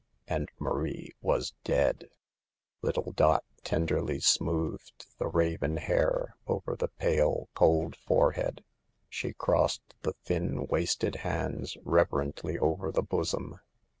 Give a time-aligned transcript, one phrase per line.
[0.27, 2.09] And Marie was dead.
[2.81, 4.59] Little Dot tenderly 94 SAVE THE GIRLS.
[4.59, 8.63] smoothed the raven hair over the pale, cold forehead;
[9.07, 13.59] she crossed the thin, wasted hands reverently over the bosom.